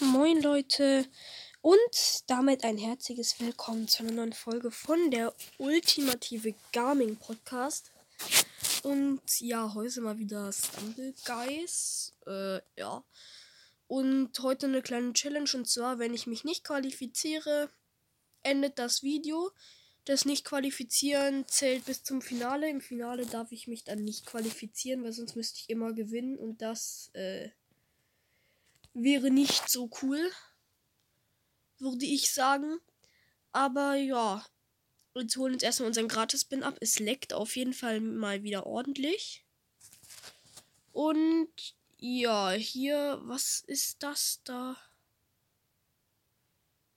Moin 0.00 0.42
Leute 0.42 1.06
und 1.62 2.24
damit 2.26 2.64
ein 2.64 2.76
herzliches 2.76 3.40
Willkommen 3.40 3.88
zu 3.88 4.02
einer 4.02 4.12
neuen 4.12 4.34
Folge 4.34 4.70
von 4.70 5.10
der 5.10 5.34
Ultimative 5.56 6.54
Gaming 6.72 7.16
Podcast. 7.16 7.92
Und 8.82 9.22
ja, 9.40 9.72
heute 9.72 10.02
mal 10.02 10.18
wieder 10.18 10.52
Stumble 10.52 11.14
Guys. 11.24 12.12
Äh, 12.26 12.60
ja. 12.78 13.02
Und 13.86 14.38
heute 14.40 14.66
eine 14.66 14.82
kleine 14.82 15.14
Challenge 15.14 15.48
und 15.54 15.66
zwar, 15.66 15.98
wenn 15.98 16.12
ich 16.12 16.26
mich 16.26 16.44
nicht 16.44 16.62
qualifiziere, 16.62 17.70
endet 18.42 18.78
das 18.78 19.02
Video. 19.02 19.50
Das 20.04 20.26
Nicht-Qualifizieren 20.26 21.48
zählt 21.48 21.86
bis 21.86 22.04
zum 22.04 22.20
Finale. 22.20 22.68
Im 22.68 22.82
Finale 22.82 23.24
darf 23.24 23.50
ich 23.50 23.66
mich 23.66 23.84
dann 23.84 24.04
nicht 24.04 24.26
qualifizieren, 24.26 25.02
weil 25.04 25.12
sonst 25.12 25.36
müsste 25.36 25.60
ich 25.60 25.70
immer 25.70 25.94
gewinnen 25.94 26.36
und 26.36 26.60
das 26.60 27.10
äh, 27.14 27.48
wäre 28.96 29.30
nicht 29.30 29.68
so 29.68 29.90
cool, 30.02 30.30
würde 31.78 32.06
ich 32.06 32.32
sagen. 32.32 32.78
Aber 33.52 33.94
ja, 33.94 34.44
jetzt 35.14 35.36
holen 35.36 35.52
wir 35.52 35.56
uns 35.56 35.62
erstmal 35.62 35.88
unseren 35.88 36.08
Gratis-Bin 36.08 36.62
ab. 36.62 36.76
Es 36.80 36.98
leckt 36.98 37.32
auf 37.32 37.56
jeden 37.56 37.74
Fall 37.74 38.00
mal 38.00 38.42
wieder 38.42 38.66
ordentlich. 38.66 39.44
Und 40.92 41.50
ja, 41.98 42.52
hier, 42.52 43.20
was 43.24 43.62
ist 43.66 44.02
das 44.02 44.40
da? 44.44 44.76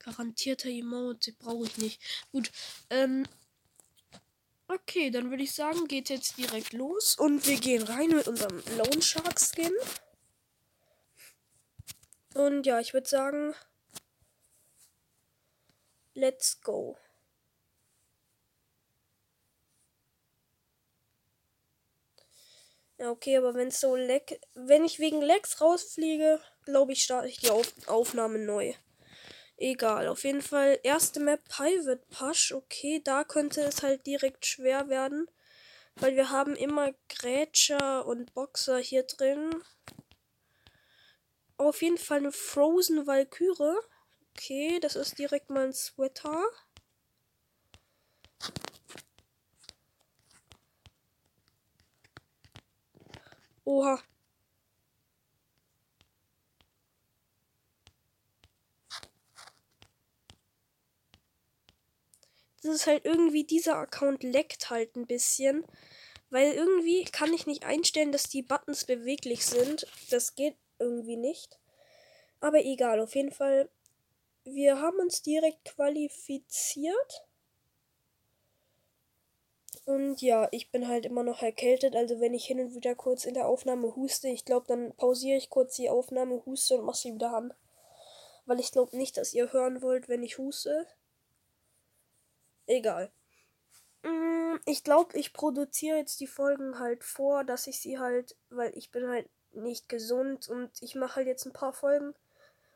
Garantierter 0.00 0.68
Emote 0.68 1.32
brauche 1.32 1.66
ich 1.66 1.78
nicht. 1.78 2.02
Gut, 2.32 2.50
ähm. 2.90 3.26
Okay, 4.66 5.10
dann 5.10 5.30
würde 5.30 5.42
ich 5.42 5.52
sagen, 5.52 5.86
geht 5.88 6.08
jetzt 6.08 6.38
direkt 6.38 6.72
los 6.72 7.16
und 7.18 7.46
wir 7.46 7.58
gehen 7.58 7.82
rein 7.82 8.08
mit 8.08 8.26
unserem 8.26 8.62
Lone 8.76 9.02
Shark 9.02 9.38
Skin. 9.38 9.72
Und 12.34 12.66
ja, 12.66 12.80
ich 12.80 12.92
würde 12.92 13.08
sagen, 13.08 13.54
let's 16.14 16.60
go. 16.60 16.96
Ja, 22.98 23.10
okay, 23.10 23.36
aber 23.36 23.54
wenn 23.54 23.68
es 23.68 23.80
so 23.80 23.96
leck, 23.96 24.40
wenn 24.54 24.84
ich 24.84 24.98
wegen 24.98 25.20
Lecks 25.20 25.60
rausfliege, 25.60 26.40
glaube 26.64 26.92
ich, 26.92 27.02
starte 27.04 27.28
ich 27.28 27.38
die 27.38 27.50
Auf 27.50 27.72
Aufnahme 27.86 28.38
neu. 28.38 28.74
Egal, 29.56 30.08
auf 30.08 30.24
jeden 30.24 30.42
Fall 30.42 30.78
erste 30.82 31.20
Map 31.20 31.44
Private 31.48 32.02
Push. 32.10 32.52
Okay, 32.52 33.00
da 33.04 33.24
könnte 33.24 33.62
es 33.62 33.82
halt 33.82 34.06
direkt 34.06 34.46
schwer 34.46 34.88
werden, 34.88 35.28
weil 35.96 36.16
wir 36.16 36.30
haben 36.30 36.56
immer 36.56 36.92
Grätscher 37.08 38.06
und 38.06 38.34
Boxer 38.34 38.78
hier 38.78 39.04
drin 39.04 39.54
auf 41.58 41.82
jeden 41.82 41.98
Fall 41.98 42.18
eine 42.18 42.32
Frozen 42.32 43.06
Valkyrie. 43.06 43.78
Okay, 44.36 44.80
das 44.80 44.96
ist 44.96 45.18
direkt 45.18 45.50
mal 45.50 45.66
ein 45.66 45.72
Sweater. 45.72 46.44
Oha. 53.66 53.98
Das 62.62 62.74
ist 62.74 62.86
halt 62.86 63.04
irgendwie, 63.04 63.44
dieser 63.44 63.76
Account 63.76 64.22
leckt 64.22 64.70
halt 64.70 64.96
ein 64.96 65.06
bisschen. 65.06 65.64
Weil 66.30 66.52
irgendwie 66.52 67.04
kann 67.04 67.32
ich 67.32 67.46
nicht 67.46 67.64
einstellen, 67.64 68.12
dass 68.12 68.24
die 68.24 68.42
Buttons 68.42 68.84
beweglich 68.86 69.44
sind. 69.46 69.86
Das 70.10 70.34
geht 70.34 70.56
irgendwie 70.84 71.16
nicht. 71.16 71.58
Aber 72.40 72.64
egal, 72.64 73.00
auf 73.00 73.14
jeden 73.14 73.32
Fall. 73.32 73.68
Wir 74.44 74.80
haben 74.80 74.98
uns 74.98 75.22
direkt 75.22 75.64
qualifiziert. 75.64 77.24
Und 79.86 80.22
ja, 80.22 80.48
ich 80.50 80.70
bin 80.70 80.88
halt 80.88 81.06
immer 81.06 81.22
noch 81.22 81.42
erkältet. 81.42 81.96
Also 81.96 82.20
wenn 82.20 82.34
ich 82.34 82.44
hin 82.46 82.60
und 82.60 82.74
wieder 82.74 82.94
kurz 82.94 83.24
in 83.24 83.34
der 83.34 83.46
Aufnahme 83.46 83.96
huste, 83.96 84.28
ich 84.28 84.44
glaube, 84.44 84.66
dann 84.68 84.94
pausiere 84.96 85.38
ich 85.38 85.50
kurz 85.50 85.76
die 85.76 85.90
Aufnahme, 85.90 86.44
huste 86.46 86.78
und 86.78 86.84
mache 86.84 86.98
sie 86.98 87.14
wieder 87.14 87.34
an. 87.34 87.54
Weil 88.46 88.60
ich 88.60 88.72
glaube 88.72 88.96
nicht, 88.96 89.16
dass 89.16 89.34
ihr 89.34 89.52
hören 89.52 89.82
wollt, 89.82 90.08
wenn 90.08 90.22
ich 90.22 90.38
huste. 90.38 90.86
Egal. 92.66 93.10
Mm, 94.02 94.56
ich 94.66 94.84
glaube, 94.84 95.18
ich 95.18 95.32
produziere 95.32 95.98
jetzt 95.98 96.20
die 96.20 96.26
Folgen 96.26 96.78
halt 96.78 97.04
vor, 97.04 97.44
dass 97.44 97.66
ich 97.66 97.80
sie 97.80 97.98
halt, 97.98 98.36
weil 98.50 98.76
ich 98.76 98.90
bin 98.90 99.08
halt 99.08 99.28
nicht 99.54 99.88
gesund 99.88 100.48
und 100.48 100.70
ich 100.82 100.94
mache 100.94 101.16
halt 101.16 101.26
jetzt 101.26 101.46
ein 101.46 101.52
paar 101.52 101.72
Folgen 101.72 102.14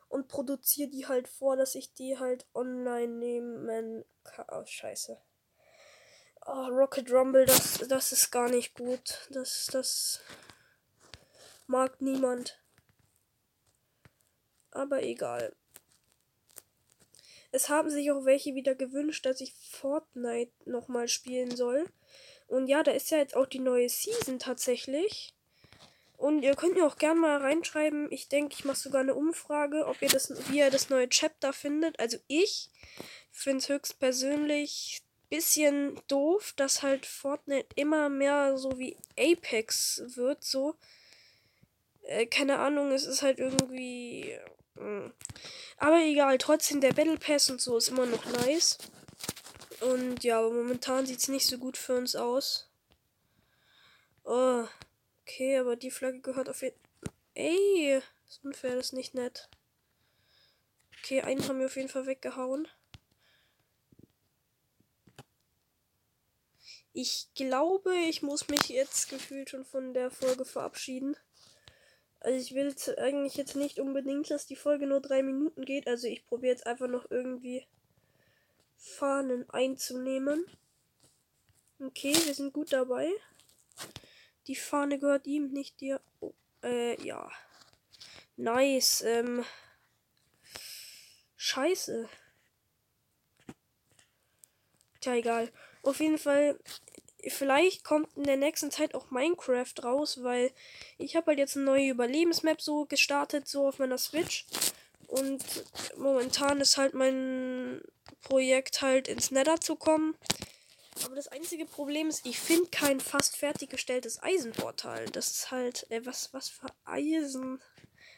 und 0.09 0.27
produziere 0.27 0.89
die 0.89 1.07
halt 1.07 1.27
vor, 1.27 1.55
dass 1.55 1.75
ich 1.75 1.93
die 1.93 2.17
halt 2.17 2.45
online 2.53 3.13
nehmen 3.13 4.03
kann. 4.23 4.45
Oh, 4.51 4.65
scheiße. 4.65 5.17
Oh, 6.45 6.67
Rocket 6.67 7.11
Rumble, 7.11 7.45
das, 7.45 7.79
das 7.87 8.11
ist 8.11 8.31
gar 8.31 8.49
nicht 8.49 8.75
gut. 8.75 9.27
Das, 9.29 9.67
das 9.71 10.21
mag 11.67 12.01
niemand. 12.01 12.59
Aber 14.71 15.03
egal. 15.03 15.55
Es 17.51 17.69
haben 17.69 17.89
sich 17.89 18.11
auch 18.11 18.25
welche 18.25 18.53
wieder 18.55 18.75
gewünscht, 18.75 19.25
dass 19.25 19.41
ich 19.41 19.53
Fortnite 19.53 20.51
nochmal 20.65 21.07
spielen 21.07 21.55
soll. 21.55 21.85
Und 22.47 22.67
ja, 22.67 22.83
da 22.83 22.91
ist 22.91 23.11
ja 23.11 23.17
jetzt 23.17 23.35
auch 23.35 23.45
die 23.45 23.59
neue 23.59 23.89
Season 23.89 24.39
tatsächlich. 24.39 25.35
Und 26.19 26.43
ihr 26.43 26.53
könnt 26.53 26.75
mir 26.75 26.85
auch 26.85 26.97
gerne 26.97 27.17
mal 27.17 27.37
reinschreiben. 27.37 28.11
Ich 28.11 28.27
denke, 28.27 28.53
ich 28.53 28.65
mache 28.65 28.77
sogar 28.77 28.99
eine 28.99 29.15
Umfrage, 29.15 29.87
ob 29.87 30.01
ihr 30.01 30.09
das, 30.09 30.33
wie 30.51 30.57
ihr 30.57 30.69
das 30.69 30.89
neue 30.89 31.07
Chapter 31.07 31.53
findet. 31.53 31.97
Also 31.97 32.17
ich 32.27 32.69
finde 33.31 33.59
es 33.59 33.69
höchstpersönlich 33.69 35.01
bisschen 35.29 35.97
doof, 36.09 36.51
dass 36.57 36.83
halt 36.83 37.05
Fortnite 37.05 37.69
immer 37.75 38.09
mehr 38.09 38.57
so 38.57 38.77
wie 38.77 38.97
Apex 39.17 40.01
wird. 40.17 40.43
So. 40.43 40.75
Äh, 42.01 42.25
keine 42.25 42.59
Ahnung, 42.59 42.91
es 42.91 43.05
ist 43.05 43.21
halt 43.21 43.39
irgendwie. 43.39 44.37
Mh. 44.75 45.13
Aber 45.77 46.01
egal, 46.01 46.37
trotzdem 46.37 46.81
der 46.81 46.91
Battle 46.91 47.17
Pass 47.17 47.49
und 47.49 47.61
so 47.61 47.77
ist 47.77 47.87
immer 47.87 48.05
noch 48.05 48.25
nice. 48.25 48.77
Und 49.79 50.25
ja, 50.25 50.39
aber 50.39 50.51
momentan 50.51 51.05
sieht 51.05 51.19
es 51.19 51.29
nicht 51.29 51.47
so 51.47 51.57
gut 51.57 51.77
für 51.77 51.95
uns 51.95 52.17
aus. 52.17 52.69
Oh. 54.25 54.65
Okay, 55.29 55.59
aber 55.59 55.75
die 55.75 55.91
Flagge 55.91 56.21
gehört 56.21 56.49
auf 56.49 56.63
jeden 56.63 56.79
Ey, 57.35 58.01
das 58.25 58.37
ist 58.37 58.43
unfair, 58.43 58.75
das 58.75 58.87
ist 58.87 58.93
nicht 58.93 59.13
nett. 59.13 59.47
Okay, 60.97 61.21
einen 61.21 61.47
haben 61.47 61.59
wir 61.59 61.67
auf 61.67 61.75
jeden 61.75 61.87
Fall 61.87 62.07
weggehauen. 62.07 62.67
Ich 66.93 67.27
glaube, 67.35 67.93
ich 68.09 68.23
muss 68.23 68.47
mich 68.47 68.69
jetzt 68.69 69.09
gefühlt 69.09 69.51
schon 69.51 69.65
von 69.65 69.93
der 69.93 70.09
Folge 70.09 70.45
verabschieden. 70.45 71.15
Also 72.21 72.39
ich 72.39 72.55
will 72.55 72.75
eigentlich 72.97 73.35
jetzt 73.35 73.55
nicht 73.55 73.79
unbedingt, 73.79 74.31
dass 74.31 74.47
die 74.47 74.55
Folge 74.55 74.87
nur 74.87 74.99
drei 74.99 75.21
Minuten 75.21 75.63
geht. 75.63 75.87
Also 75.87 76.07
ich 76.07 76.25
probiere 76.25 76.53
jetzt 76.53 76.65
einfach 76.65 76.87
noch 76.87 77.09
irgendwie 77.11 77.67
Fahnen 78.77 79.47
einzunehmen. 79.51 80.43
Okay, 81.79 82.15
wir 82.25 82.33
sind 82.33 82.51
gut 82.51 82.73
dabei. 82.73 83.11
Die 84.49 84.55
Fahne 84.55 84.97
gehört 84.97 85.27
ihm, 85.27 85.51
nicht 85.51 85.79
dir. 85.79 86.01
Oh, 86.21 86.33
äh, 86.63 86.99
ja. 87.05 87.29
Nice. 88.35 89.03
Ähm. 89.03 89.45
Scheiße. 91.37 92.09
Tja, 95.01 95.13
egal. 95.13 95.51
Auf 95.83 95.99
jeden 95.99 96.17
Fall, 96.17 96.59
vielleicht 97.27 97.83
kommt 97.83 98.09
in 98.17 98.23
der 98.23 98.37
nächsten 98.37 98.71
Zeit 98.71 98.95
auch 98.95 99.11
Minecraft 99.11 99.83
raus, 99.83 100.23
weil 100.23 100.51
ich 100.97 101.15
habe 101.15 101.27
halt 101.27 101.37
jetzt 101.37 101.55
eine 101.55 101.65
neue 101.65 101.91
Überlebensmap 101.91 102.59
so 102.59 102.85
gestartet, 102.85 103.47
so 103.47 103.67
auf 103.67 103.77
meiner 103.77 103.99
Switch. 103.99 104.47
Und 105.05 105.45
momentan 105.95 106.59
ist 106.59 106.75
halt 106.75 106.95
mein 106.95 107.83
Projekt 108.23 108.81
halt 108.81 109.07
ins 109.07 109.29
Nether 109.29 109.61
zu 109.61 109.75
kommen. 109.75 110.15
Aber 111.05 111.15
das 111.15 111.27
einzige 111.27 111.65
Problem 111.65 112.09
ist, 112.09 112.25
ich 112.25 112.39
finde 112.39 112.69
kein 112.69 112.99
fast 112.99 113.37
fertiggestelltes 113.37 114.21
Eisenportal. 114.21 115.05
Das 115.05 115.31
ist 115.31 115.51
halt, 115.51 115.89
äh, 115.91 116.05
was, 116.05 116.33
was 116.33 116.49
für 116.49 116.67
Eisen. 116.85 117.61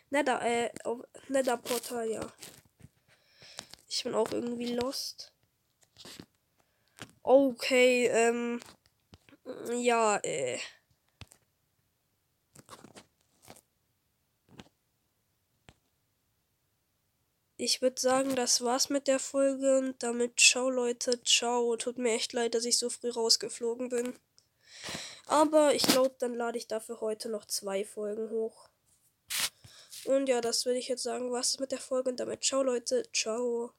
Nether, 0.10 0.42
äh, 0.42 0.70
Nether-Portal, 1.30 2.10
ja. 2.10 2.34
Ich 3.88 4.04
bin 4.04 4.14
auch 4.14 4.32
irgendwie 4.32 4.74
lost. 4.74 5.34
Okay, 7.24 8.08
ähm. 8.08 8.60
Ja, 9.74 10.18
äh. 10.18 10.58
Ich 17.62 17.80
würde 17.84 18.02
sagen, 18.02 18.36
das 18.36 18.64
war's 18.64 18.90
mit 18.90 19.08
der 19.08 19.20
Folge 19.20 19.78
und 19.78 20.02
damit 20.02 20.40
ciao 20.40 20.68
Leute, 20.68 21.22
ciao. 21.24 21.76
Tut 21.78 22.00
mir 22.00 22.14
echt 22.14 22.34
leid, 22.34 22.56
dass 22.56 22.66
ich 22.66 22.80
so 22.80 22.90
früh 22.90 23.12
rausgeflogen 23.12 23.90
bin. 23.90 24.20
Aber 25.28 25.76
ich 25.76 25.84
glaube, 25.84 26.16
dann 26.18 26.34
lade 26.34 26.58
ich 26.58 26.68
dafür 26.68 27.02
heute 27.02 27.30
noch 27.30 27.46
zwei 27.46 27.86
Folgen 27.86 28.32
hoch. 28.32 28.70
Und 30.06 30.28
ja, 30.28 30.42
das 30.42 30.66
würde 30.66 30.80
ich 30.80 30.88
jetzt 30.88 31.04
sagen, 31.04 31.32
was 31.32 31.60
mit 31.60 31.72
der 31.72 31.78
Folge 31.78 32.10
und 32.10 32.20
damit 32.20 32.44
ciao 32.44 32.64
Leute, 32.64 33.04
ciao. 33.14 33.72